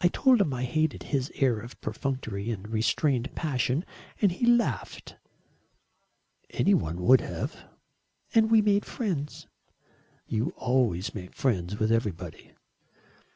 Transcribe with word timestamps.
"I 0.00 0.08
told 0.08 0.40
him 0.40 0.52
I 0.52 0.64
hated 0.64 1.04
his 1.04 1.30
air 1.36 1.60
of 1.60 1.80
perfunctory 1.80 2.52
but 2.52 2.68
restrained 2.68 3.32
passion, 3.36 3.84
and 4.20 4.32
he 4.32 4.44
laughed." 4.44 5.14
"Any 6.50 6.74
one 6.74 7.00
would 7.02 7.20
have." 7.20 7.54
"And 8.34 8.50
we 8.50 8.60
made 8.60 8.84
friends." 8.84 9.46
"You 10.26 10.52
always 10.56 11.14
make 11.14 11.32
friends 11.32 11.78
with 11.78 11.92
everybody." 11.92 12.54